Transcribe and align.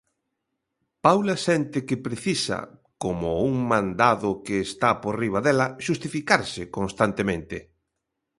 Paula 1.05 1.35
sente 1.47 1.79
que 1.87 2.03
precisa, 2.07 2.59
como 3.03 3.29
un 3.49 3.55
mandado 3.71 4.29
que 4.45 4.55
está 4.67 4.89
por 5.01 5.13
riba 5.21 5.39
dela, 5.47 5.67
xustificarse 5.85 6.61
constantemente. 6.77 7.57